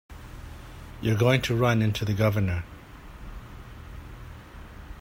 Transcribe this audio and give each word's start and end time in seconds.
You're 0.99 1.15
going 1.15 1.43
to 1.43 1.55
run 1.55 1.83
into 1.83 2.05
the 2.05 2.15
Governor. 2.15 2.63